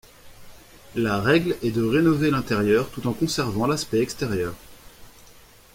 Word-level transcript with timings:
La 0.95 1.19
règle 1.21 1.55
est 1.61 1.69
de 1.69 1.83
rénover 1.83 2.31
l'intérieur 2.31 2.89
tout 2.89 3.05
en 3.05 3.13
conservant 3.13 3.67
l'aspect 3.67 3.99
extérieur. 3.99 4.55